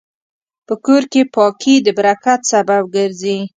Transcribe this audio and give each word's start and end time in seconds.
په 0.67 0.73
کور 0.85 1.03
کې 1.11 1.21
پاکي 1.35 1.75
د 1.85 1.87
برکت 1.97 2.39
سبب 2.51 2.83
ګرځي. 2.95 3.39